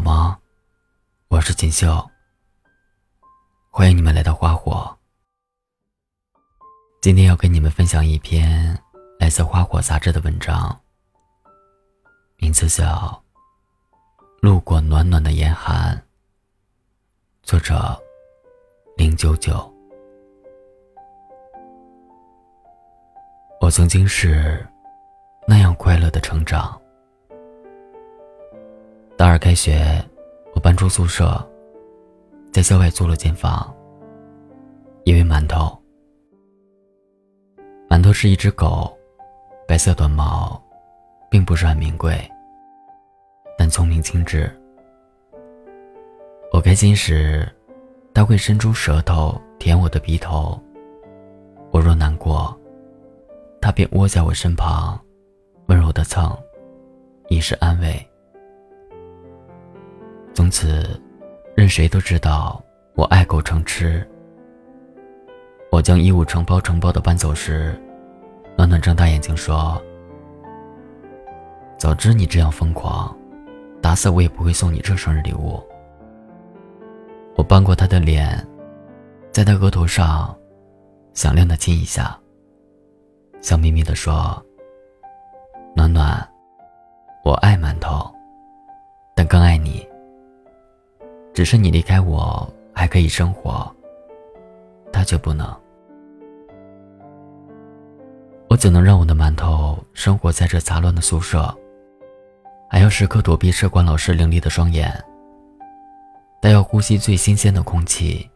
[0.00, 0.38] 好吗？
[1.28, 2.10] 我是锦绣。
[3.68, 4.96] 欢迎你们来到花火。
[7.02, 8.82] 今天要跟你们分享一篇
[9.18, 10.80] 来自《花火》杂志的文章，
[12.38, 12.86] 名字叫
[14.40, 15.94] 《路过暖暖的严寒》，
[17.42, 18.00] 作者
[18.96, 19.70] 零九九。
[23.60, 24.66] 我曾经是
[25.46, 26.79] 那样快乐的成长。
[29.20, 30.02] 大二开学，
[30.54, 31.46] 我搬出宿舍，
[32.54, 33.70] 在校外租了间房。
[35.04, 35.78] 因为馒头，
[37.86, 38.90] 馒头是一只狗，
[39.68, 40.58] 白色短毛，
[41.30, 42.18] 并不是很名贵，
[43.58, 44.50] 但聪明精致。
[46.50, 47.46] 我开心时，
[48.14, 50.58] 它会伸出舌头舔我的鼻头；
[51.70, 52.58] 我若难过，
[53.60, 54.98] 它便窝在我身旁，
[55.66, 56.34] 温柔的蹭，
[57.28, 58.09] 以示安慰。
[60.34, 61.00] 从此，
[61.54, 62.62] 任谁都知道
[62.94, 64.06] 我爱狗成痴。
[65.70, 67.78] 我将衣物成包成包的搬走时，
[68.56, 69.80] 暖暖睁大眼睛说
[71.78, 73.16] ：“早知你这样疯狂，
[73.80, 75.62] 打死我也不会送你这生日礼物。”
[77.36, 78.46] 我扳过他的脸，
[79.30, 80.36] 在他额头上
[81.12, 82.18] 响亮的亲一下，
[83.40, 84.42] 笑眯眯的说
[85.76, 86.26] ：“暖暖，
[87.24, 88.10] 我爱馒头，
[89.14, 89.86] 但更爱你。
[91.32, 93.70] 只是你离开我还可以生活，
[94.92, 95.46] 他却不能。
[98.48, 101.56] 我怎能让我的馒头生活在这杂乱的宿舍，
[102.68, 104.92] 还要时刻躲避舍管老师凌厉的双眼？
[106.42, 108.28] 但要呼吸最新鲜的空气，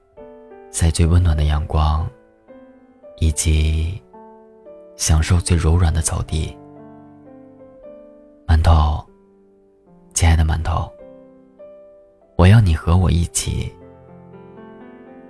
[0.70, 2.08] 在最温暖的阳光，
[3.18, 4.00] 以及
[4.94, 6.56] 享受最柔软的草地。
[8.46, 9.04] 馒头，
[10.12, 10.88] 亲爱的馒头，
[12.36, 13.72] 我要你和我一起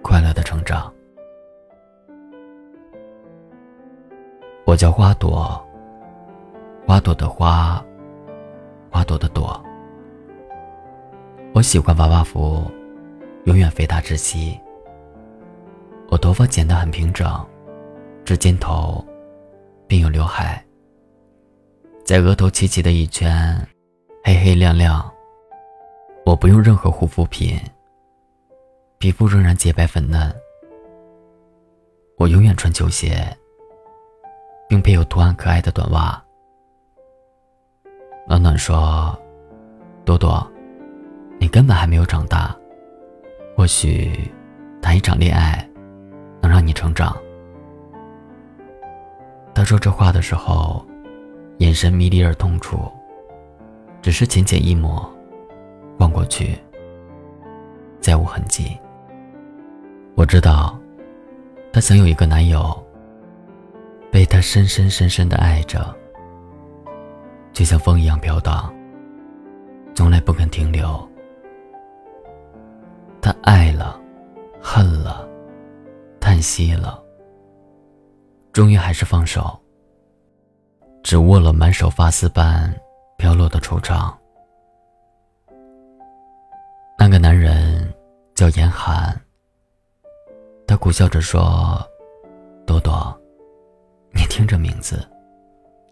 [0.03, 0.93] 快乐的成长。
[4.65, 5.63] 我叫花朵，
[6.87, 7.85] 花朵的花，
[8.91, 9.63] 花朵的朵。
[11.53, 12.69] 我喜欢娃娃服，
[13.45, 14.59] 永远肥大窒息。
[16.09, 17.27] 我头发剪得很平整，
[18.25, 19.05] 至肩头，
[19.87, 20.65] 并有刘海，
[22.05, 23.57] 在额头齐齐的一圈，
[24.25, 25.14] 黑黑亮亮。
[26.27, 27.59] 我不用任何护肤品，
[28.97, 30.35] 皮肤仍然洁白粉嫩。
[32.17, 33.15] 我永远穿球鞋，
[34.67, 36.23] 并配有图案可爱的短袜。
[38.27, 39.17] 暖暖说
[40.05, 40.51] ：“多多。”
[41.39, 42.57] 你根本还没有长大，
[43.55, 44.33] 或许
[44.81, 45.69] 谈一场恋爱
[46.41, 47.15] 能让你成长。
[49.55, 50.83] 他说这话的时候，
[51.59, 52.91] 眼神迷离而痛楚，
[54.01, 55.14] 只是浅浅一抹，
[55.99, 56.59] 望过去，
[58.01, 58.77] 再无痕迹。
[60.15, 60.79] 我知道，
[61.73, 62.77] 他曾有一个男友，
[64.11, 65.95] 被他深深深深的爱着，
[67.53, 68.73] 就像风一样飘荡，
[69.95, 71.09] 从来不肯停留。
[73.21, 73.99] 他爱了，
[74.61, 75.29] 恨了，
[76.21, 77.03] 叹息了，
[78.53, 79.59] 终于还是放手，
[81.03, 82.73] 只握了满手发丝般
[83.17, 84.13] 飘落的惆怅。
[86.99, 87.93] 那个男人
[88.35, 89.19] 叫严寒。
[90.67, 91.87] 他苦笑着说
[92.67, 93.15] ：“朵朵，
[94.13, 95.07] 你听这名字，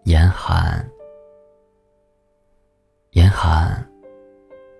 [0.03, 0.83] 严寒，
[3.11, 3.87] 严寒，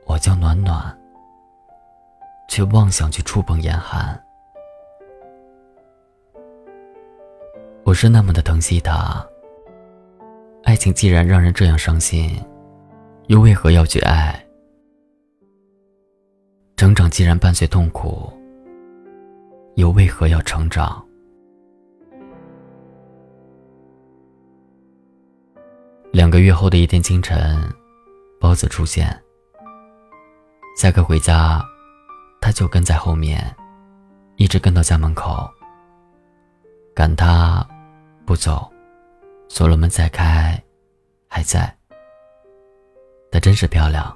[0.05, 0.97] 我叫暖暖。”
[2.49, 4.21] 却妄想去触碰严寒。
[7.83, 9.25] 我是那么的疼惜他。
[10.63, 12.39] 爱情既然让人这样伤心，
[13.27, 14.42] 又为何要去爱？
[16.75, 18.31] 成长既然伴随痛苦，
[19.75, 21.03] 又为何要成长？
[26.11, 27.57] 两个月后的一天清晨，
[28.39, 29.07] 包子出现。
[30.77, 31.63] 下课回家。
[32.45, 33.41] 他就跟在后面，
[34.35, 35.49] 一直跟到家门口。
[36.93, 37.65] 赶他
[38.25, 38.69] 不走，
[39.47, 40.61] 锁了门再开，
[41.29, 41.73] 还在。
[43.31, 44.13] 她真是漂亮，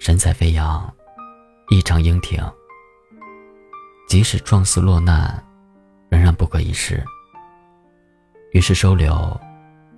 [0.00, 0.92] 神采飞扬，
[1.68, 2.42] 异常英挺。
[4.06, 5.42] 即使撞死落难，
[6.08, 7.02] 仍然不可一世。
[8.52, 9.40] 于是收留，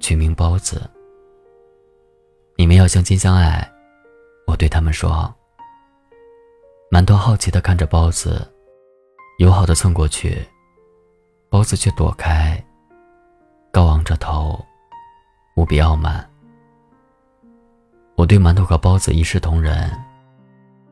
[0.01, 0.89] 取名包子。
[2.57, 3.71] 你们要相亲相爱，
[4.47, 5.33] 我对他们说。
[6.91, 8.51] 馒头好奇地看着包子，
[9.39, 10.41] 友好地蹭过去，
[11.51, 12.65] 包子却躲开，
[13.73, 14.65] 高昂着头，
[15.57, 16.27] 无比傲慢。
[18.15, 19.91] 我对馒头和包子一视同仁，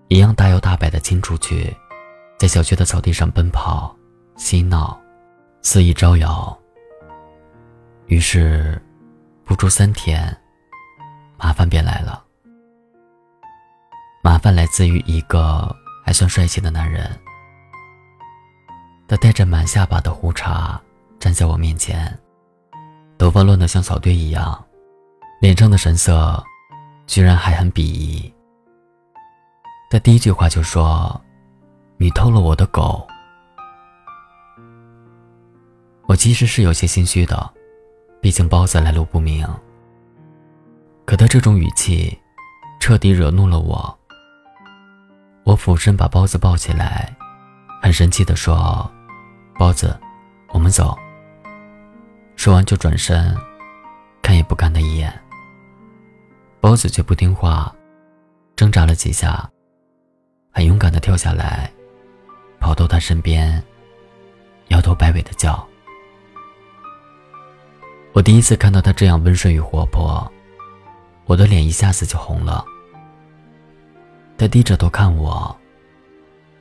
[0.08, 1.74] 一样大摇大摆地亲出去，
[2.38, 3.94] 在小区的草地上奔跑、
[4.36, 5.00] 嬉闹、
[5.62, 6.56] 肆意招摇。
[8.06, 8.80] 于是，
[9.44, 10.36] 不出三天，
[11.38, 12.22] 麻烦便来了。
[14.22, 15.74] 麻烦来自于一个
[16.04, 17.10] 还算帅气的男人，
[19.08, 20.80] 他带着满下巴的胡茬
[21.18, 22.18] 站在我面前，
[23.16, 24.62] 头发乱得像草堆一样，
[25.40, 26.44] 脸上的神色
[27.06, 28.33] 居然还很鄙夷。
[29.94, 31.24] 他第一句话就说
[31.98, 33.06] ：“你偷了我的狗。”
[36.08, 37.48] 我其实是有些心虚的，
[38.20, 39.46] 毕竟包子来路不明。
[41.04, 42.18] 可他这种语气，
[42.80, 43.98] 彻底惹怒了我。
[45.44, 47.16] 我俯身把包子抱起来，
[47.80, 48.90] 很生气地说
[49.56, 49.96] ：“包子，
[50.48, 50.98] 我们走。”
[52.34, 53.32] 说完就转身，
[54.20, 55.16] 看也不看他一眼。
[56.60, 57.72] 包子却不听话，
[58.56, 59.48] 挣扎了几下，
[60.54, 61.68] 很勇敢地跳下来，
[62.60, 63.60] 跑到他身边，
[64.68, 65.66] 摇头摆尾的叫。
[68.12, 70.32] 我第一次看到他这样温顺与活泼，
[71.26, 72.64] 我的脸一下子就红了。
[74.38, 75.54] 他低着头看我，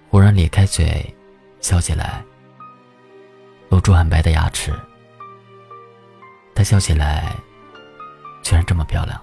[0.09, 1.05] 忽然咧开嘴，
[1.59, 2.23] 笑起来，
[3.69, 4.73] 露出很白的牙齿。
[6.55, 7.35] 他笑起来，
[8.41, 9.21] 居然这么漂亮，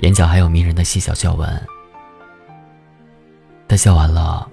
[0.00, 1.66] 眼角还有迷人的细小笑纹。
[3.68, 4.50] 他笑完了，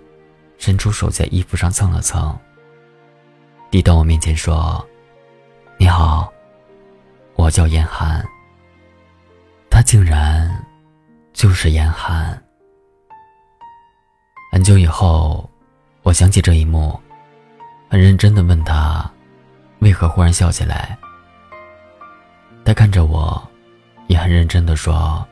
[0.57, 2.37] 伸出手在衣服上蹭了蹭，
[3.71, 4.85] 递到我面前说
[5.79, 6.31] ：“你好，
[7.35, 8.23] 我叫严寒。”
[9.71, 10.63] 他竟然
[11.33, 12.41] 就是严寒。
[14.51, 15.49] 很久以后，
[16.03, 16.99] 我想起这一幕，
[17.89, 19.09] 很认真的问他，
[19.79, 20.97] 为何忽然笑起来。
[22.65, 23.41] 他看着我，
[24.07, 25.25] 也很认真的说：“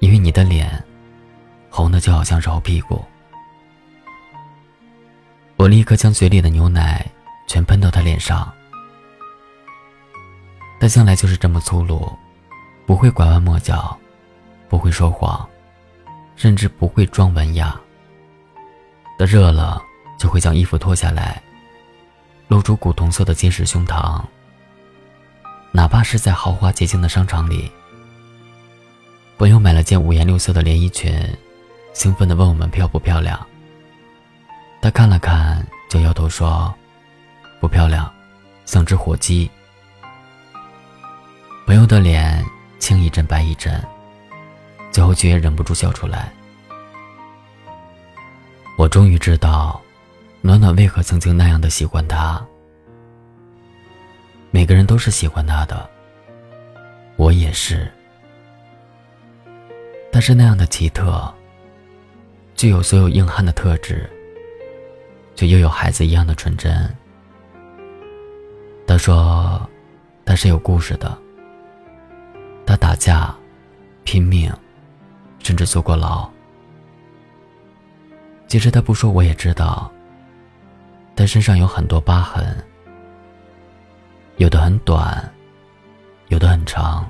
[0.00, 0.82] 因为你的脸，
[1.70, 3.04] 红的就好像是猴屁股。”
[5.56, 7.04] 我立刻将嘴里的牛奶
[7.48, 8.50] 全喷到他脸上。
[10.80, 12.10] 他向来就是这么粗鲁，
[12.86, 13.98] 不会拐弯抹角，
[14.68, 15.48] 不会说谎，
[16.36, 17.78] 甚至不会装文雅。
[19.18, 19.82] 他热了，
[20.16, 21.42] 就会将衣服脱下来，
[22.46, 24.22] 露出古铜色的结实胸膛。
[25.72, 27.68] 哪怕是在豪华洁净的商场里，
[29.36, 31.12] 朋友买了件五颜六色的连衣裙，
[31.98, 33.44] 兴奋地问我们漂不漂亮。
[34.80, 36.72] 他看了看，就摇头说
[37.60, 38.08] ：“不漂亮，
[38.66, 39.50] 像只火鸡。”
[41.66, 42.46] 朋友的脸
[42.78, 43.84] 青一阵白一阵，
[44.92, 46.32] 最后却也忍不住笑出来。
[48.76, 49.82] 我终于知道，
[50.40, 52.40] 暖暖为何曾经那样的喜欢他。
[54.52, 55.90] 每个人都是喜欢他的，
[57.16, 57.92] 我也是。
[60.12, 61.34] 但是那样的奇特，
[62.58, 64.10] 具有所有硬汉的特质，
[65.36, 66.92] 却又有孩子一样的纯真。
[68.84, 69.64] 他说，
[70.24, 71.16] 他是有故事的。
[72.66, 73.32] 他打架、
[74.02, 74.52] 拼命，
[75.38, 76.28] 甚至坐过牢。
[78.48, 79.88] 其实他不说，我也知道。
[81.14, 82.44] 他身上有很多疤痕，
[84.38, 85.32] 有的很短，
[86.26, 87.08] 有的很长，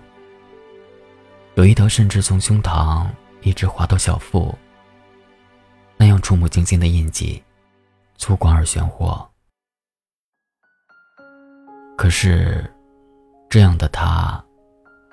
[1.55, 3.07] 有一条甚至从胸膛
[3.41, 4.55] 一直滑到小腹，
[5.99, 7.43] 那样触目惊心的印记，
[8.17, 9.29] 粗犷而玄活。
[11.97, 12.65] 可是，
[13.49, 14.43] 这样的他，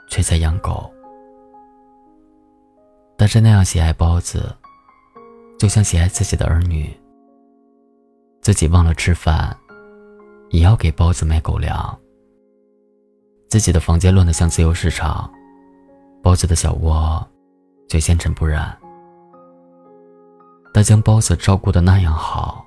[0.08, 0.89] 却在养狗。
[3.18, 4.56] 但是那样喜爱包子。
[5.58, 6.94] 就像喜爱自己的儿女，
[8.42, 9.58] 自己忘了吃饭，
[10.50, 11.98] 也要给包子买狗粮。
[13.50, 15.34] 自己的房间乱得像自由市场，
[16.22, 17.25] 包子的小窝
[17.88, 18.77] 却纤尘不染。
[20.75, 22.65] 他将包子照顾的那样好，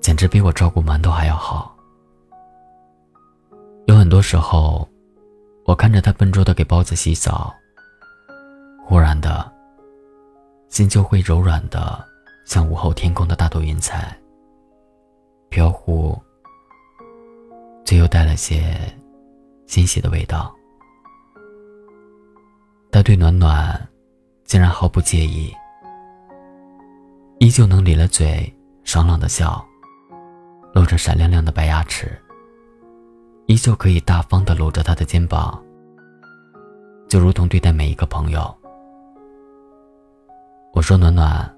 [0.00, 1.76] 简直比我照顾馒头还要好。
[3.84, 4.88] 有很多时候，
[5.66, 7.54] 我看着他笨拙的给包子洗澡，
[8.86, 9.52] 忽然的。
[10.70, 12.02] 心就会柔软的，
[12.46, 14.18] 像午后天空的大朵云彩，
[15.50, 16.18] 飘忽，
[17.84, 18.74] 却又带了些
[19.66, 20.50] 欣喜的味道。
[22.90, 23.78] 他对暖暖
[24.46, 25.52] 竟然毫不介意，
[27.40, 28.52] 依旧能咧了嘴，
[28.82, 29.64] 爽朗的笑，
[30.74, 32.10] 露着闪亮亮的白牙齿，
[33.46, 35.56] 依旧可以大方的搂着他的肩膀，
[37.08, 38.52] 就如同对待每一个朋友。
[40.72, 41.48] 我说：“暖暖，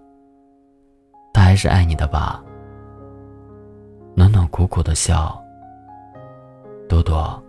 [1.32, 2.44] 他还是爱你的吧？”
[4.14, 5.34] 暖暖苦苦的笑。
[6.90, 7.42] 多多，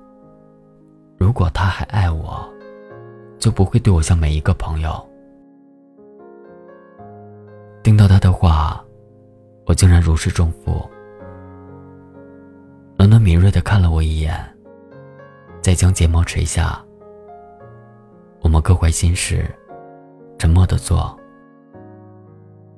[1.18, 2.50] 如果他还爱我，
[3.40, 5.06] 就不会对我像每一个朋友。
[7.84, 8.84] 听到他的话，
[9.66, 10.88] 我竟然如释重负。
[12.96, 14.36] 暖暖敏锐的看了我一眼，
[15.62, 16.80] 再将睫毛垂下。
[18.42, 19.50] 我们各怀心事，
[20.38, 21.18] 沉默的坐。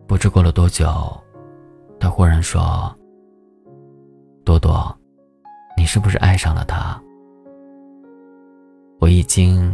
[0.07, 0.87] 不知过了多久，
[1.99, 2.95] 他忽然说
[4.45, 4.97] ：“多多，
[5.77, 7.01] 你是不是爱上了他？”
[8.99, 9.69] 我一惊，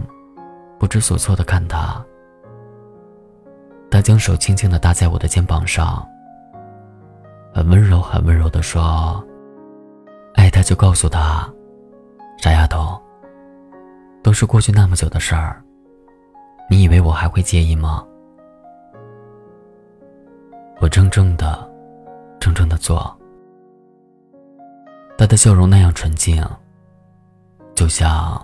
[0.79, 2.03] 不知所措的看他。
[3.91, 6.07] 他将手轻轻的搭在我的肩膀上，
[7.53, 9.23] 很温柔、很温柔的说
[10.35, 11.51] ：“爱他就告诉他，
[12.37, 13.01] 傻丫头。
[14.21, 15.63] 都是过去那么久的事儿，
[16.69, 18.05] 你以为我还会介意吗？”
[20.81, 21.69] 我怔怔的，
[22.39, 23.17] 怔怔的坐。
[25.17, 26.41] 他的笑容那样纯净，
[27.75, 28.41] 就像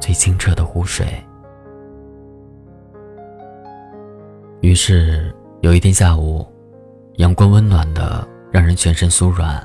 [0.00, 1.06] 最清澈的湖水。
[4.64, 5.30] 于是
[5.60, 6.42] 有一天下午，
[7.16, 9.62] 阳光温暖的让人全身酥软。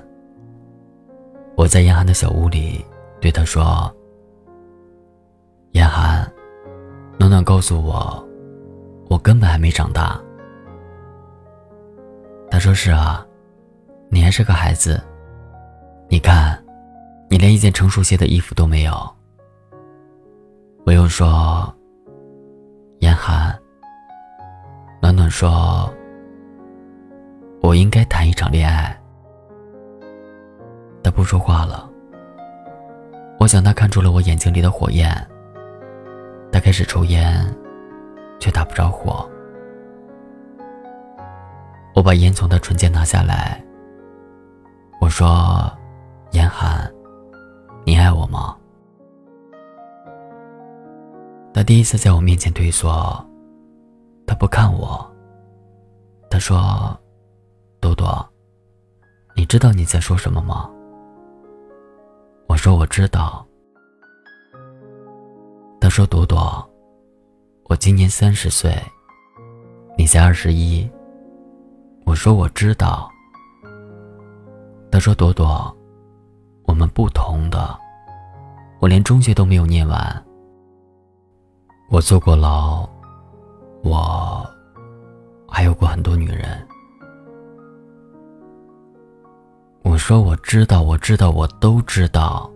[1.55, 2.85] 我在严寒的小屋里
[3.21, 3.89] 对他说
[5.71, 6.29] ：“严寒，
[7.17, 8.21] 暖暖告诉我，
[9.07, 10.19] 我根本还没长大。”
[12.51, 13.25] 他说：“是啊，
[14.09, 15.01] 你还是个孩子。
[16.09, 16.61] 你看，
[17.29, 18.93] 你连一件成熟些的衣服都没有。”
[20.85, 21.73] 我又说
[22.99, 23.57] ：“严寒。”
[25.01, 25.91] 暖暖说
[27.61, 28.95] ：“我应该谈一场恋爱。”
[31.01, 31.89] 他不说话了。
[33.39, 35.09] 我想他看出了我眼睛里的火焰。
[36.51, 37.45] 他开始抽烟，
[38.39, 39.27] 却打不着火。
[41.95, 43.63] 我把烟从他唇间拿下来。
[44.99, 45.71] 我说
[46.31, 46.91] ：“严寒，
[47.85, 48.55] 你爱我吗？”
[51.53, 53.25] 他第一次在我面前退缩。
[54.29, 55.03] 他不看我。
[56.29, 56.95] 他说
[57.81, 58.23] ：“朵朵，
[59.35, 60.69] 你知道你在说什么吗？”
[62.47, 63.43] 我说：“我知道。”
[65.81, 66.63] 他说：“朵朵，
[67.63, 68.71] 我今年三十岁，
[69.97, 70.87] 你才二十一。”
[72.05, 73.09] 我说：“我知道。”
[74.93, 75.75] 他说：“朵朵，
[76.65, 77.75] 我们不同的，
[78.79, 80.23] 我连中学都没有念完。
[81.89, 82.87] 我坐过牢。”
[83.83, 84.45] 我
[85.47, 86.67] 还有过很多女人。
[89.83, 92.51] 我说我知道，我知道，我都知道。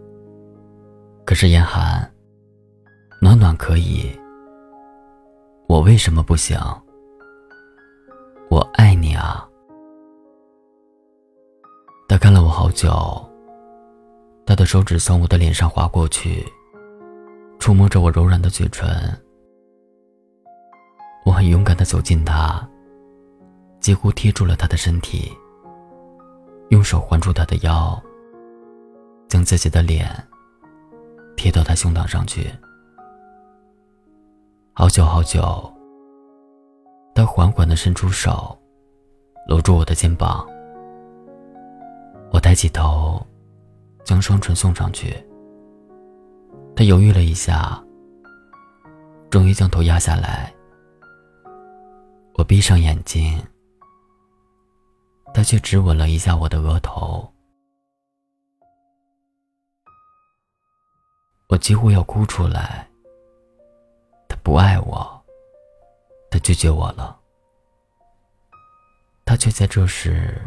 [1.26, 2.10] 可是严寒，
[3.22, 4.12] 暖暖可以，
[5.68, 6.60] 我为什么不行？
[8.50, 9.48] 我爱你啊！
[12.08, 12.92] 他看了我好久，
[14.46, 16.46] 他的手指从我的脸上划过去，
[17.58, 18.86] 触摸着我柔软的嘴唇。
[21.44, 22.66] 你勇敢的走近他，
[23.82, 25.30] 几乎贴住了他的身体，
[26.70, 28.02] 用手环住他的腰，
[29.28, 30.10] 将自己的脸
[31.36, 32.50] 贴到他胸膛上去。
[34.72, 35.70] 好久好久，
[37.14, 38.58] 他缓缓的伸出手，
[39.46, 40.48] 搂住我的肩膀。
[42.32, 43.22] 我抬起头，
[44.06, 45.14] 将双唇送上去。
[46.74, 47.84] 他犹豫了一下，
[49.30, 50.50] 终于将头压下来。
[52.36, 53.40] 我闭上眼睛，
[55.34, 57.32] 他却只吻了一下我的额头。
[61.48, 62.90] 我几乎要哭出来。
[64.28, 65.24] 他不爱我，
[66.32, 67.20] 他拒绝我了。
[69.24, 70.42] 他却在这时，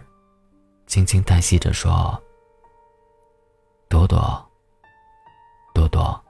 [0.86, 2.20] 轻轻叹息着说
[3.88, 4.44] ：“朵朵，
[5.72, 6.24] 朵朵，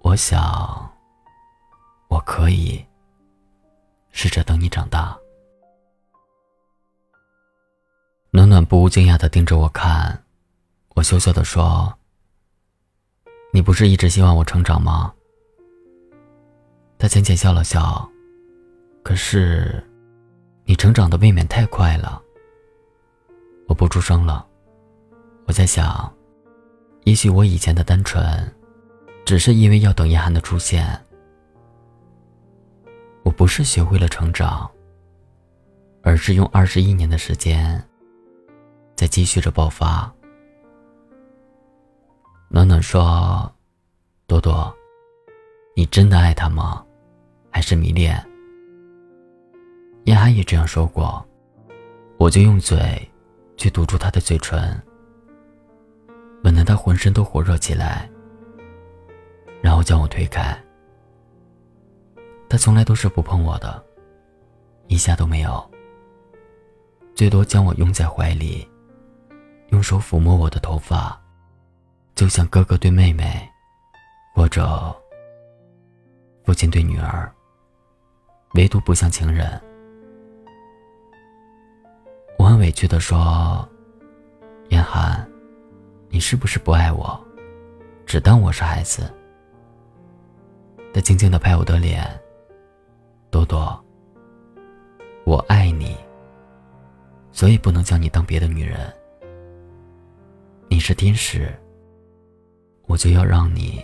[0.00, 0.90] 我想，
[2.08, 2.84] 我可以。”
[4.10, 5.16] 试着等你长大。
[8.30, 10.24] 暖暖不无惊讶的盯着我看，
[10.94, 11.92] 我羞羞的说
[13.52, 15.12] ：“你不是一直希望我成长吗？”
[16.96, 18.08] 他浅浅笑了笑，
[19.02, 19.82] 可是，
[20.64, 22.22] 你成长的未免太快了。
[23.66, 24.46] 我不出声了，
[25.46, 26.12] 我在想，
[27.04, 28.22] 也许我以前的单纯，
[29.24, 31.04] 只是因为要等严寒的出现。
[33.22, 34.70] 我不是学会了成长，
[36.02, 37.82] 而是用二十一年的时间，
[38.96, 40.12] 在积蓄着爆发。
[42.48, 43.52] 暖暖说
[44.26, 44.74] ：“多多，
[45.76, 46.84] 你真的爱他吗？
[47.50, 48.20] 还是迷恋？”
[50.04, 51.24] 严寒也这样说过，
[52.18, 53.08] 我就用嘴
[53.56, 54.82] 去堵住他的嘴唇，
[56.42, 58.10] 吻得他浑身都火热起来，
[59.62, 60.58] 然后将我推开。
[62.50, 63.80] 他从来都是不碰我的，
[64.88, 65.70] 一下都没有，
[67.14, 68.68] 最多将我拥在怀里，
[69.68, 71.16] 用手抚摸我的头发，
[72.16, 73.48] 就像哥哥对妹妹，
[74.34, 74.92] 或者
[76.44, 77.32] 父亲对女儿。
[78.54, 79.48] 唯独不像情人。
[82.36, 83.68] 我很委屈的说
[84.70, 85.24] ：“严寒，
[86.08, 87.24] 你是不是不爱我，
[88.04, 89.08] 只当我是孩子？”
[90.92, 92.04] 他轻轻的拍我的脸
[93.30, 93.82] ：“多多，
[95.24, 95.96] 我爱你，
[97.30, 98.92] 所以不能将你当别的女人。
[100.68, 101.48] 你是天使，
[102.86, 103.80] 我就要让你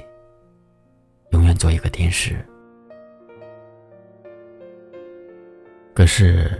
[1.31, 2.45] 永远做一个天使。”
[5.95, 6.51] 可是，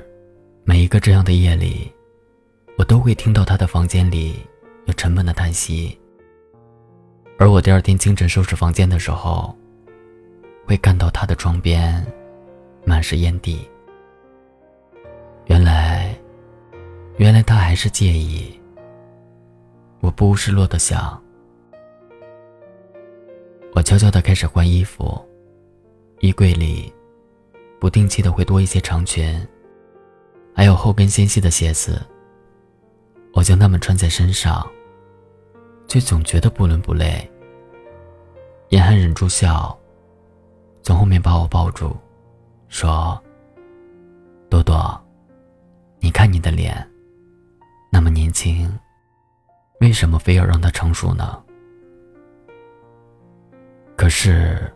[0.65, 1.93] 每一个这样的夜里，
[2.79, 4.37] 我都会听到他的房间里
[4.87, 5.99] 有沉闷的叹息。
[7.39, 9.55] 而我第二天清晨收拾房间的时候，
[10.65, 12.05] 会看到他的窗边
[12.87, 13.69] 满是烟蒂。
[15.47, 16.17] 原来，
[17.17, 18.59] 原来他还是介意。
[20.01, 21.21] 我不无失落的想，
[23.75, 25.21] 我悄悄的开始换衣服，
[26.21, 26.93] 衣柜里。
[27.79, 29.47] 不定期的会多一些长裙，
[30.55, 32.01] 还有后跟纤细的鞋子。
[33.35, 34.67] 我将它们穿在身上，
[35.87, 37.31] 却总觉得不伦不类。
[38.71, 39.79] 严寒忍住笑，
[40.83, 41.95] 从后面把我抱住，
[42.69, 43.21] 说
[44.51, 45.01] ：“多多，
[46.01, 46.77] 你看你的脸，
[47.91, 48.73] 那么年轻，
[49.81, 51.43] 为什么非要让它成熟呢？”
[53.97, 54.73] 可是。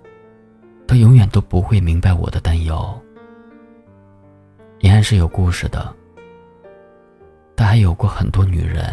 [0.86, 3.00] 他永远都不会明白我的担忧。
[4.80, 5.94] 严寒是有故事的，
[7.54, 8.84] 他还有过很多女人。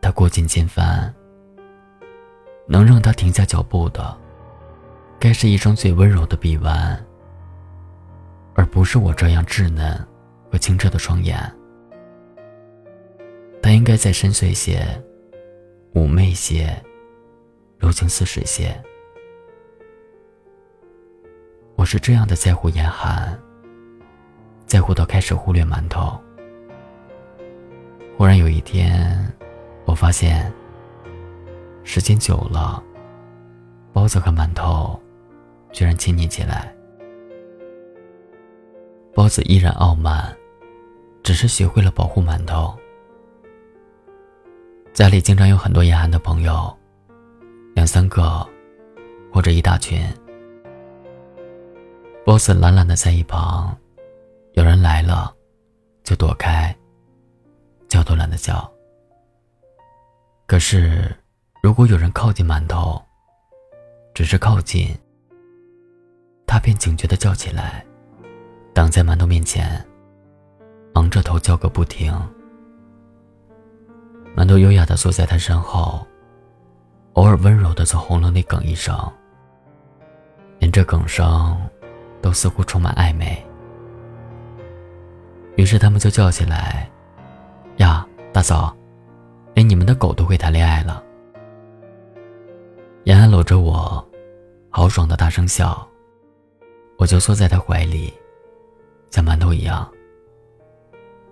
[0.00, 1.14] 他过尽千帆，
[2.66, 4.16] 能让他停下脚步的，
[5.20, 7.06] 该是一双最温柔的臂弯，
[8.54, 9.96] 而不是我这样稚嫩
[10.50, 11.38] 和清澈的双眼。
[13.62, 14.86] 他应该再深邃些，
[15.94, 16.70] 妩媚些，
[17.78, 18.78] 柔情似水些。
[21.76, 23.38] 我是这样的在乎严寒，
[24.66, 26.20] 在乎到开始忽略馒头。
[28.18, 29.26] 忽然有一天，
[29.86, 30.52] 我发现，
[31.84, 32.82] 时间久了，
[33.92, 35.00] 包子和馒头
[35.72, 36.73] 居然亲昵起来。
[39.14, 40.36] 包子依然傲慢，
[41.22, 42.76] 只是学会了保护馒头。
[44.92, 46.76] 家里经常有很多严寒的朋友，
[47.76, 48.44] 两三个，
[49.32, 50.04] 或者一大群。
[52.24, 53.76] boss 懒懒的在一旁，
[54.54, 55.32] 有人来了，
[56.02, 56.76] 就躲开，
[57.86, 58.68] 叫都懒得叫。
[60.46, 61.14] 可是，
[61.62, 63.00] 如果有人靠近馒头，
[64.12, 64.88] 只是靠近，
[66.46, 67.84] 他便警觉的叫起来，
[68.74, 69.82] 挡在馒头面前，
[70.94, 72.12] 昂着头叫个不停。
[74.36, 76.06] 馒头优雅的坐在他身后，
[77.14, 78.94] 偶尔温柔的从喉咙里哽一声，
[80.58, 81.56] 连这哽声。
[82.20, 83.36] 都似乎充满暧昧，
[85.56, 86.90] 于是他们就叫起来
[87.76, 88.74] ：“呀，大嫂，
[89.52, 91.04] 连你们的狗都会谈恋爱了。”
[93.04, 94.02] 延安搂着我，
[94.70, 95.86] 豪爽的大声笑，
[96.96, 98.10] 我就缩在他怀里，
[99.14, 99.88] 像馒头一样。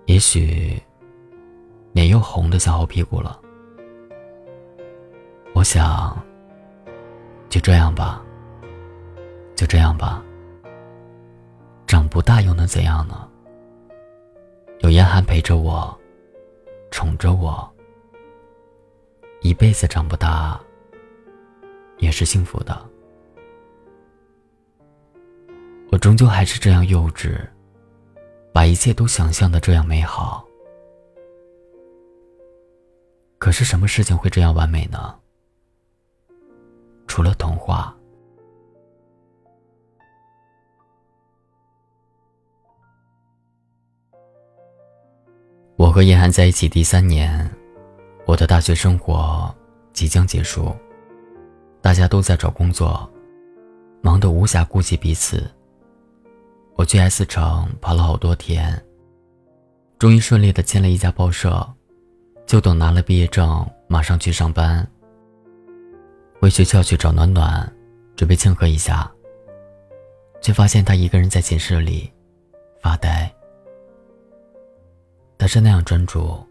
[0.07, 0.81] 也许
[1.93, 3.43] 脸又红的像猴屁股了。
[5.53, 6.17] 我想，
[7.49, 8.23] 就这样吧，
[9.57, 10.23] 就这样吧。
[11.89, 13.29] 长不大又能怎样呢？
[14.83, 15.93] 有严寒陪着我，
[16.93, 17.69] 宠着我，
[19.41, 20.61] 一辈子长不大，
[21.99, 22.81] 也是幸福的。
[25.91, 27.45] 我终究还是这样幼稚，
[28.53, 30.47] 把一切都想象的这样美好。
[33.39, 35.19] 可是什么事情会这样完美呢？
[37.07, 37.97] 除了童话。
[45.77, 47.51] 我和叶寒在一起第三年，
[48.25, 49.53] 我的大学生活
[49.93, 50.73] 即将结束，
[51.81, 53.11] 大家都在找工作，
[54.01, 55.51] 忙得无暇顾及彼此。
[56.75, 58.83] 我去 S 城跑了好多天，
[59.99, 61.67] 终于顺利的签了一家报社，
[62.47, 64.87] 就等拿了毕业证，马上去上班。
[66.41, 67.71] 回学校去找暖暖，
[68.17, 69.09] 准备庆贺一下，
[70.41, 72.11] 却发现他一个人在寝室里
[72.81, 73.33] 发呆。
[75.39, 76.45] 他是那样专注，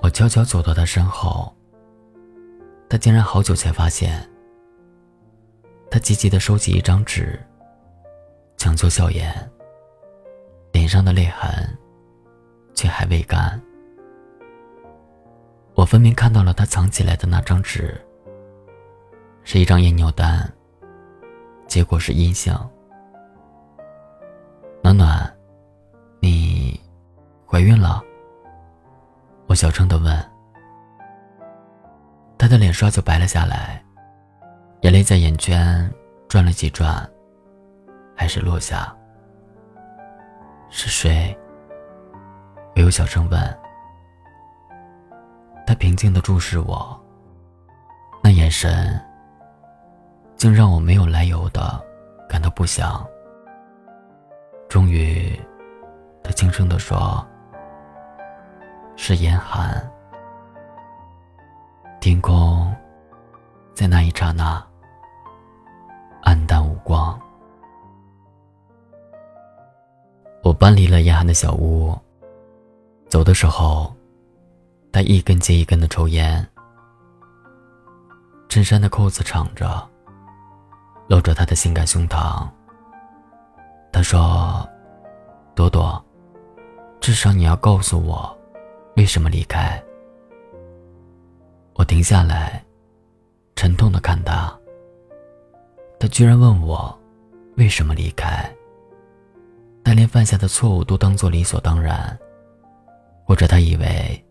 [0.00, 1.54] 我悄悄走到他身后。
[2.88, 4.28] 他竟然好久才发现。
[5.88, 7.38] 他急急地收起一张纸，
[8.60, 9.34] 强作笑颜，
[10.70, 11.50] 脸上的泪痕
[12.74, 13.58] 却还未干。
[15.74, 17.98] 我分明看到了他藏起来的那张纸，
[19.44, 20.46] 是一张验尿单，
[21.66, 22.54] 结果是阴性。
[24.82, 25.34] 暖暖，
[26.20, 26.78] 你
[27.46, 28.02] 怀孕了？
[29.46, 30.30] 我小声的问。
[32.36, 33.82] 他的脸刷就白了下来，
[34.82, 35.90] 眼泪在眼圈
[36.28, 37.09] 转了几转，
[38.20, 38.94] 还是落下。
[40.68, 41.34] 是谁？
[42.76, 43.58] 我又小声问。
[45.66, 47.02] 他平静的注视我，
[48.22, 49.02] 那眼神
[50.36, 51.82] 竟让我没有来由的
[52.28, 53.02] 感到不祥。
[54.68, 55.40] 终于，
[56.22, 57.26] 他轻声的说
[58.96, 59.90] ：“是严寒。”
[62.02, 62.70] 天空
[63.74, 64.62] 在那一刹那
[66.22, 67.18] 暗淡无光。
[70.42, 71.96] 我搬离了严寒的小屋，
[73.08, 73.92] 走的时候。
[74.92, 76.44] 他一根接一根的抽烟，
[78.48, 79.88] 衬衫的扣子敞着，
[81.06, 82.44] 露着他的性感胸膛。
[83.92, 84.68] 他说
[85.54, 86.04] ：“朵朵，
[86.98, 88.36] 至少你要告诉我，
[88.96, 89.80] 为什么离开。”
[91.74, 92.60] 我停下来，
[93.54, 94.52] 沉痛的看他。
[96.00, 96.98] 他居然问我，
[97.58, 98.52] 为什么离开？
[99.84, 102.18] 他连犯下的错误都当做理所当然，
[103.24, 104.24] 或者他以为。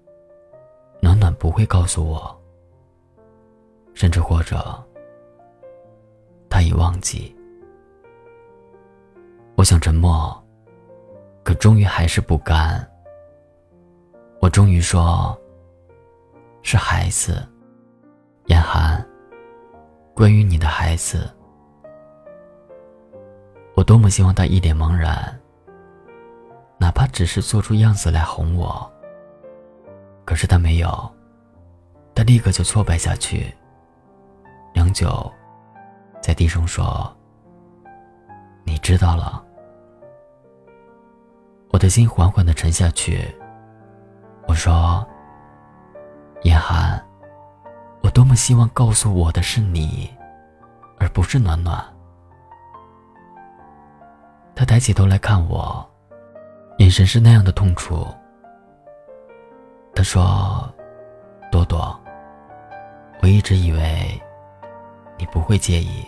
[1.02, 2.42] 暖暖不会告诉我，
[3.94, 4.86] 甚至或者
[6.50, 7.34] 他已忘记。
[9.56, 10.46] 我想沉默，
[11.42, 12.86] 可终于还是不甘。
[14.42, 15.40] 我终于说
[16.64, 17.48] ：“是孩子，
[18.48, 19.02] 严寒。
[20.14, 21.34] 关于你的孩子，
[23.74, 25.39] 我多么希望他一脸茫然，
[26.80, 28.92] 哪怕只是做出样子来哄我。”
[30.26, 31.12] 可是他没有，
[32.14, 33.54] 他立刻就挫败下去。
[34.74, 35.32] 良久，
[36.22, 37.12] 在低声说
[38.64, 39.44] ：“你知道了。”
[41.72, 43.28] 我的心缓缓的沉下去。
[44.48, 45.08] 我说
[46.42, 47.04] ：“严寒，
[48.02, 50.10] 我多么希望告诉我的是你，
[51.00, 51.84] 而不是暖暖。”
[54.56, 55.88] 他抬起头来看我，
[56.80, 58.08] 眼神是那样的痛楚。
[59.94, 60.74] 他说
[61.52, 61.94] ：“多多，
[63.22, 64.20] 我一直以为
[65.18, 66.06] 你不会介意。”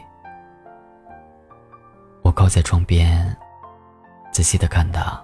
[2.24, 3.36] 我靠在窗边，
[4.32, 5.22] 仔细的看他，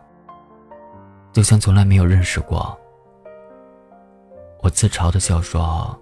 [1.32, 2.78] 就像从来没有认识过。
[4.62, 5.98] 我自嘲的笑说：“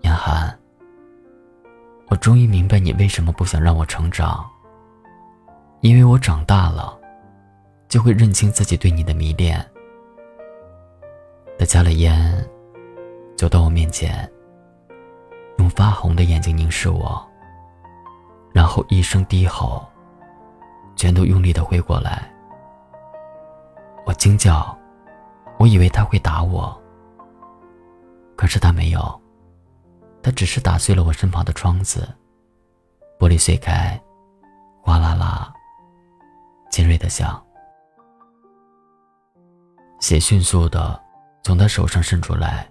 [0.00, 0.58] 严寒，
[2.08, 4.48] 我终于明白你为什么不想让我成长，
[5.82, 6.97] 因为我长大了，
[7.88, 9.64] 就会认清自己对你的迷恋。”
[11.58, 12.48] 他夹了烟，
[13.36, 14.30] 走到我面前，
[15.58, 17.20] 用发红的眼睛凝视我，
[18.52, 19.84] 然后一声低吼，
[20.94, 22.32] 全都用力的挥过来。
[24.06, 24.76] 我惊叫，
[25.58, 26.80] 我以为他会打我，
[28.36, 29.20] 可是他没有，
[30.22, 32.08] 他只是打碎了我身旁的窗子，
[33.18, 34.00] 玻璃碎开，
[34.80, 35.52] 哗啦啦，
[36.70, 37.44] 尖锐的响，
[40.00, 41.00] 血迅速的。
[41.44, 42.68] 从他手上渗出来，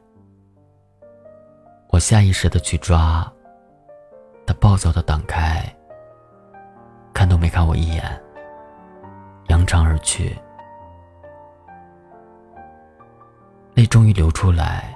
[1.89, 3.25] 我下意识的去抓，
[4.45, 5.63] 他暴躁的挡开，
[7.11, 8.03] 看都没看我一眼，
[9.47, 10.37] 扬长而去，
[13.73, 14.95] 泪终于流出来。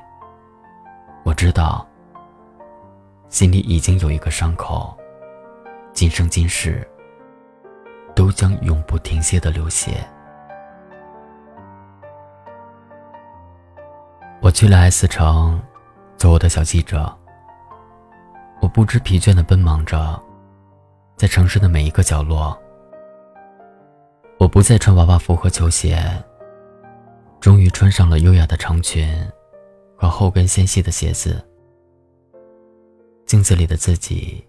[1.24, 1.88] 我知道，
[3.30, 4.96] 心里已经有一个伤口，
[5.92, 6.88] 今生今世
[8.14, 10.06] 都将永不停歇的流血。
[14.52, 15.58] 我去了 S 城，
[16.18, 17.10] 做我的小记者。
[18.62, 20.22] 我不知疲倦的奔忙着，
[21.16, 22.62] 在城市的每一个角落。
[24.38, 26.04] 我不再穿娃娃服和球鞋，
[27.40, 29.26] 终于穿上了优雅的长裙
[29.96, 31.42] 和后跟纤细的鞋子。
[33.26, 34.46] 镜子里的自己，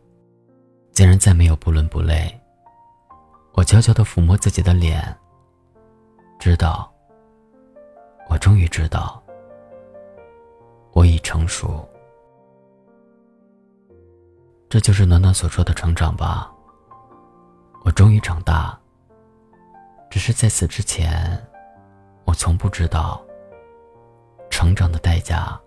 [0.90, 2.28] 竟然再没有不伦不类。
[3.52, 5.16] 我悄悄地抚摸自己的脸，
[6.40, 6.92] 知道，
[8.28, 9.21] 我终于知道。
[10.92, 11.88] 我已成熟，
[14.68, 16.52] 这就是暖暖所说的成长吧。
[17.84, 18.78] 我终于长大，
[20.10, 21.42] 只是在此之前，
[22.24, 23.20] 我从不知道，
[24.50, 25.58] 成长的代价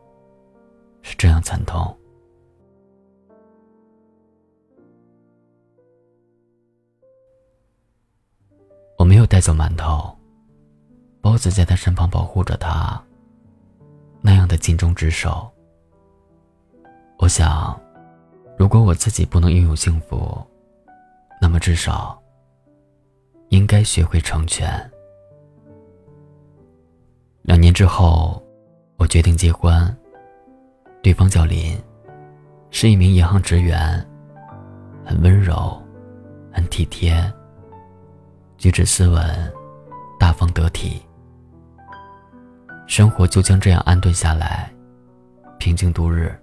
[1.01, 1.97] 是这样惨痛。
[8.97, 10.17] 我没有带走馒头，
[11.21, 13.04] 包子在他身旁保护着他。
[14.25, 15.47] 那样的尽忠职守，
[17.19, 17.79] 我想，
[18.57, 20.43] 如果我自己不能拥有幸福，
[21.39, 22.19] 那么至少
[23.49, 24.67] 应该学会成全。
[27.43, 28.43] 两年之后，
[28.97, 29.95] 我决定结婚。
[31.03, 31.79] 对方叫林，
[32.71, 34.03] 是一名银行职员，
[35.05, 35.79] 很温柔，
[36.51, 37.31] 很体贴，
[38.57, 39.23] 举止斯文，
[40.19, 41.04] 大方得体。
[42.87, 44.71] 生活就将这样安顿下来，
[45.57, 46.33] 平静度日。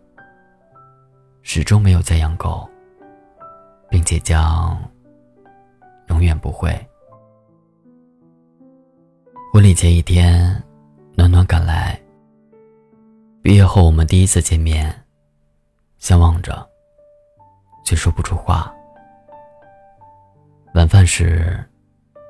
[1.42, 2.68] 始终没有再养狗，
[3.88, 4.80] 并且将
[6.08, 6.70] 永远不会。
[9.52, 10.62] 婚礼前一天，
[11.14, 12.00] 暖暖赶来。
[13.42, 14.94] 毕业后，我们第一次见面，
[15.98, 16.64] 相望着，
[17.84, 18.72] 却说不出话。
[20.74, 21.62] 晚饭时，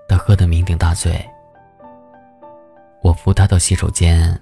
[0.09, 1.29] 他喝得酩酊大醉。
[3.03, 4.41] 我扶他到洗手间，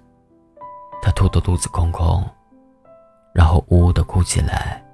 [1.00, 2.22] 他吐得肚子空空，
[3.32, 4.84] 然后呜呜的哭起来。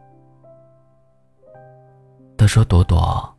[2.38, 3.36] 他说：“朵朵，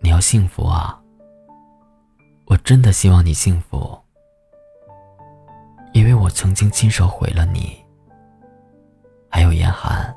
[0.00, 1.00] 你要幸福啊！
[2.46, 3.96] 我真的希望你幸福。”
[5.94, 7.80] 因为我曾经亲手毁了你，
[9.30, 10.12] 还有严寒。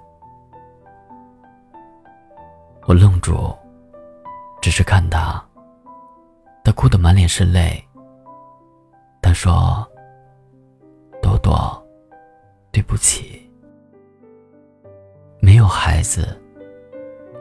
[2.88, 3.56] 我愣住，
[4.62, 5.44] 只是看他，
[6.64, 7.85] 他哭得满脸是泪。
[9.26, 9.84] 他说
[11.20, 11.84] ：“朵朵，
[12.72, 13.42] 对不起，
[15.40, 16.40] 没有孩子，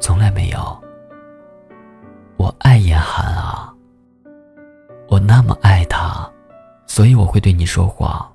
[0.01, 0.59] 从来没有。
[2.39, 3.71] 我爱严寒啊，
[5.09, 6.27] 我那么爱他。”
[6.89, 8.33] 所以我会对你说谎。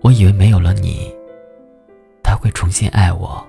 [0.00, 1.14] 我以为没有了你，
[2.22, 3.46] 他会重新爱我。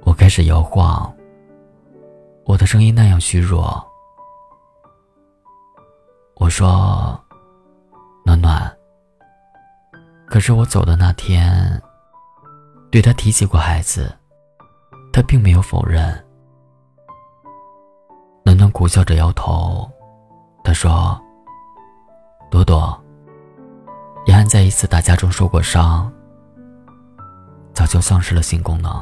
[0.00, 1.14] 我开始摇晃，
[2.46, 3.86] 我的声音那样虚弱。
[6.44, 7.18] 我说
[8.22, 8.70] ：“暖暖。”
[10.28, 11.82] 可是我走的那天，
[12.90, 14.14] 对他提起过孩子，
[15.10, 16.22] 他并没有否认。
[18.44, 19.90] 暖暖苦笑着摇头，
[20.62, 21.18] 他说
[22.52, 23.02] ：“朵朵，
[24.26, 26.12] 延安在一次打架中受过伤，
[27.72, 28.92] 早就丧失了性功能。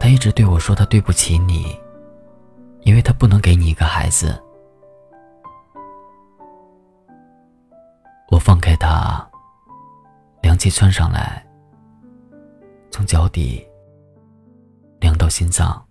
[0.00, 1.78] 他一直对我说他对不起你，
[2.80, 4.36] 因为他不能给你一个孩子。”
[8.32, 9.22] 我放开他，
[10.40, 11.46] 凉气窜上来，
[12.90, 13.62] 从脚底
[15.00, 15.84] 凉到心脏。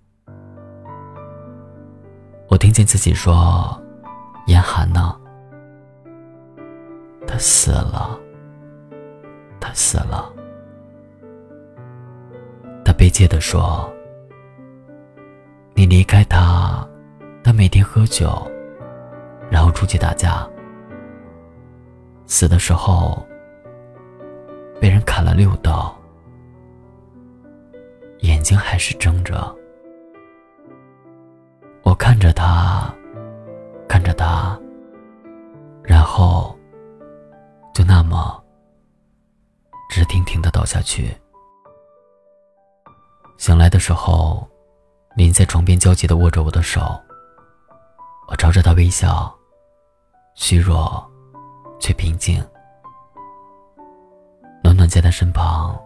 [2.49, 3.79] 我听见自己说
[4.47, 5.15] ：“严寒呢？
[7.27, 8.19] 他死了，
[9.59, 10.33] 他死了。”
[12.83, 13.87] 他悲切的说
[15.77, 16.83] ：“你离开他，
[17.43, 18.51] 他每天喝酒，
[19.47, 20.49] 然后出去打架。
[22.31, 23.27] 死的时候，
[24.79, 25.93] 被人砍了六刀，
[28.19, 29.53] 眼睛还是睁着。”
[31.83, 32.89] 我看着他，
[33.85, 34.57] 看着他，
[35.83, 36.57] 然后
[37.73, 38.41] 就那么
[39.89, 41.13] 直挺挺的倒下去。
[43.37, 44.47] 醒来的时候，
[45.17, 46.97] 林在床边焦急的握着我的手。
[48.29, 49.29] 我朝着他微笑，
[50.33, 51.10] 虚弱
[51.81, 52.41] 却平静。
[54.63, 55.77] 暖暖在他身旁，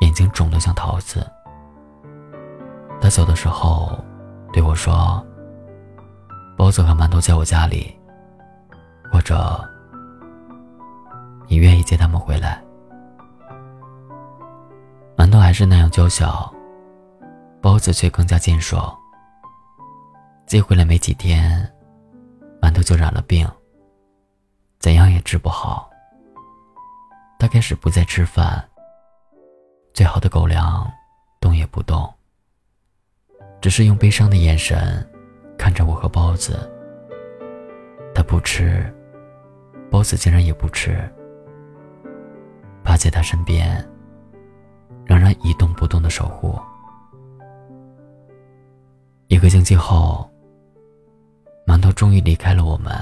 [0.00, 1.30] 眼睛肿得像桃子。
[3.02, 4.02] 他走的时候。
[4.50, 5.22] 对我说
[6.56, 7.94] ：“包子和馒头在我家里，
[9.12, 9.62] 或者
[11.46, 12.64] 你愿意接他们回来。”
[15.14, 16.50] 馒头还是那样娇小，
[17.60, 18.90] 包子却更加健硕。
[20.46, 21.70] 接回来没几天，
[22.58, 23.46] 馒头就染了病，
[24.78, 25.90] 怎样也治不好。
[27.38, 28.68] 他开始不再吃饭，
[29.92, 30.90] 最好的狗粮
[31.40, 32.12] 动也不动。
[33.60, 35.04] 只是用悲伤的眼神
[35.58, 36.70] 看着我和包子。
[38.14, 38.92] 他不吃，
[39.90, 40.98] 包子竟然也不吃，
[42.84, 43.84] 趴在他身边，
[45.04, 46.58] 仍然一动不动的守护。
[49.26, 50.28] 一个星期后，
[51.66, 52.92] 馒头终于离开了我们。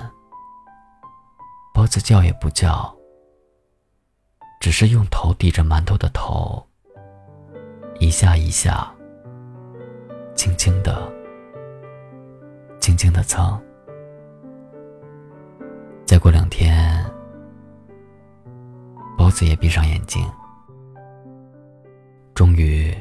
[1.77, 2.91] 包子叫也不叫，
[4.63, 6.67] 只是用头抵着馒头的头，
[8.01, 8.91] 一下一下。
[10.35, 11.13] 轻轻的，
[12.81, 13.63] 轻轻的蹭。
[16.07, 17.05] 再过两天，
[19.19, 20.27] 包子也闭上眼睛，
[22.35, 22.97] 终于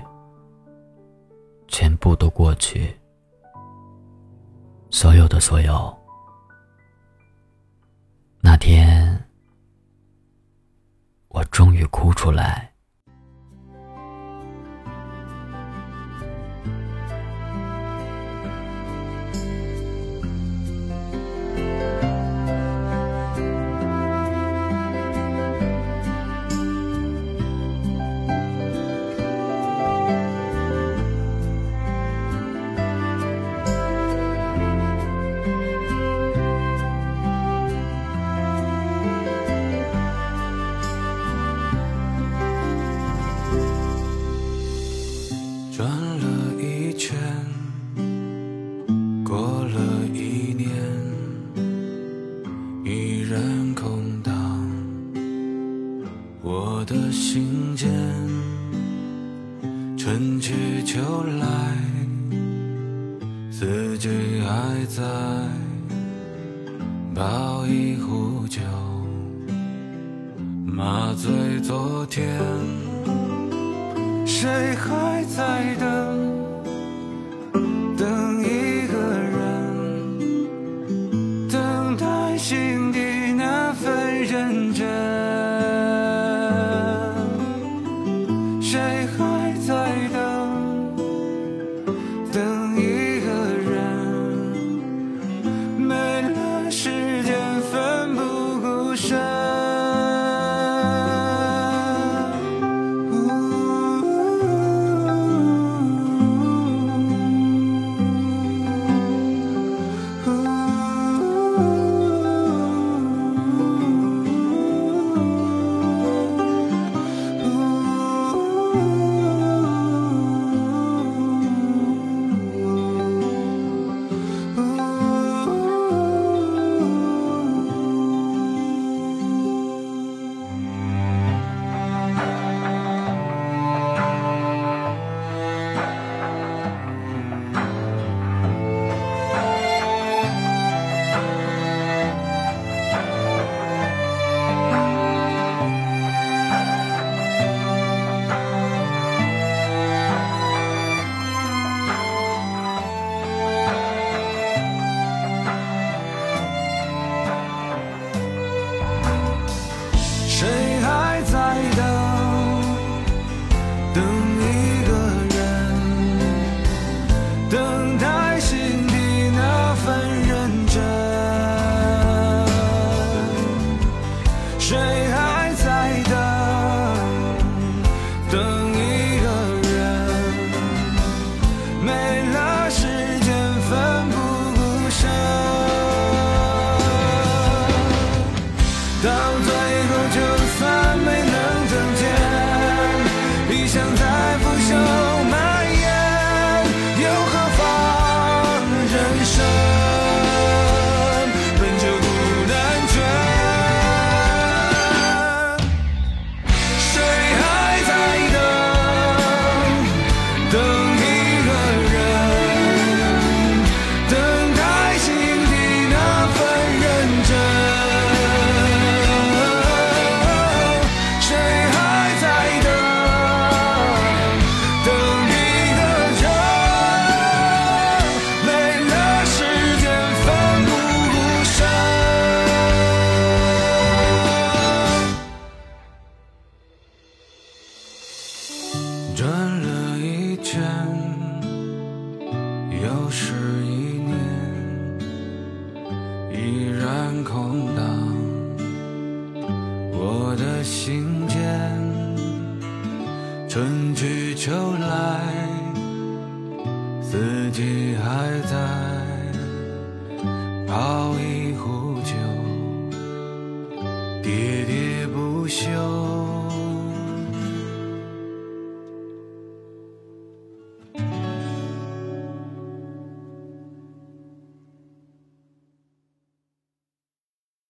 [1.70, 2.94] 全部都过去，
[4.90, 5.98] 所有的所有。
[8.46, 9.26] 那天，
[11.30, 12.75] 我终于哭出来。